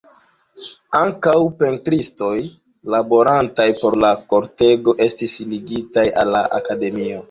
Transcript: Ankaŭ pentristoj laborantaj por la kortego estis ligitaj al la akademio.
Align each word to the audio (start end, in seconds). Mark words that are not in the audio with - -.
Ankaŭ 0.99 1.33
pentristoj 1.59 2.33
laborantaj 2.95 3.69
por 3.85 4.01
la 4.07 4.13
kortego 4.35 4.99
estis 5.11 5.41
ligitaj 5.55 6.11
al 6.25 6.39
la 6.39 6.47
akademio. 6.63 7.19